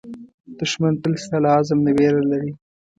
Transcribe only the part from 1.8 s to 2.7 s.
نه وېره لري